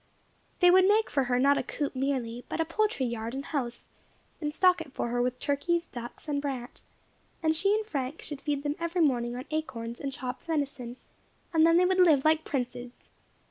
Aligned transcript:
They 0.61 0.71
would 0.71 0.85
make 0.85 1.11
for 1.11 1.25
her 1.25 1.37
not 1.37 1.59
a 1.59 1.63
coop 1.63 1.95
merely, 1.95 2.43
but 2.49 2.59
a 2.59 2.65
poultry 2.65 3.05
yard 3.05 3.35
and 3.35 3.45
house, 3.45 3.85
and 4.41 4.51
stock 4.51 4.81
it 4.81 4.91
for 4.93 5.09
her 5.09 5.21
with 5.21 5.37
turkeys, 5.39 5.85
ducks, 5.85 6.27
and 6.27 6.41
brant; 6.41 6.81
and 7.43 7.55
she 7.55 7.75
and 7.75 7.85
Frank 7.85 8.23
should 8.23 8.41
feed 8.41 8.63
them 8.63 8.75
every 8.79 9.01
morning 9.01 9.35
on 9.35 9.45
acorns 9.51 9.99
and 9.99 10.11
chopped 10.11 10.45
venison, 10.47 10.97
and 11.53 11.67
then 11.67 11.77
they 11.77 11.85
would 11.85 11.99
live 11.99 12.25
like 12.25 12.43
princes. 12.43 12.89